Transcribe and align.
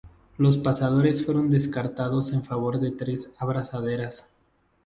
Los 0.39 0.57
pasadores 0.57 1.23
fueron 1.23 1.51
descartados 1.51 2.33
en 2.33 2.43
favor 2.43 2.79
de 2.79 2.89
tres 2.89 3.31
abrazaderas. 3.37 4.27